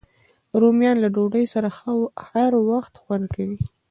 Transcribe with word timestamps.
رومیان 0.61 0.97
له 1.03 1.09
ډوډۍ 1.15 1.45
سره 1.53 1.67
هر 2.41 2.51
وخت 2.69 2.93
خوند 3.03 3.25
کوي 3.35 3.61